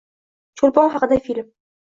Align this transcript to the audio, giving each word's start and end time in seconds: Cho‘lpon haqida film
Cho‘lpon 0.61 0.89
haqida 0.95 1.21
film 1.29 1.55